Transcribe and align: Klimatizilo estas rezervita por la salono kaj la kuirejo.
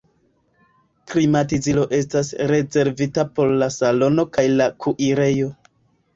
Klimatizilo 1.11 1.83
estas 1.97 2.31
rezervita 2.53 3.27
por 3.37 3.53
la 3.65 3.69
salono 3.77 4.27
kaj 4.39 4.49
la 4.57 4.69
kuirejo. 4.89 5.55